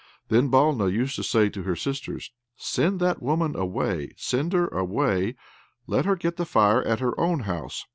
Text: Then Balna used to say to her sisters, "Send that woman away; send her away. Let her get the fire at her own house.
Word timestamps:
Then 0.29 0.49
Balna 0.49 0.91
used 0.91 1.15
to 1.17 1.23
say 1.23 1.49
to 1.49 1.61
her 1.61 1.75
sisters, 1.75 2.31
"Send 2.57 2.99
that 3.01 3.21
woman 3.21 3.55
away; 3.55 4.13
send 4.17 4.51
her 4.53 4.67
away. 4.69 5.35
Let 5.85 6.05
her 6.05 6.15
get 6.15 6.37
the 6.37 6.45
fire 6.47 6.81
at 6.81 7.01
her 7.01 7.13
own 7.19 7.41
house. 7.41 7.85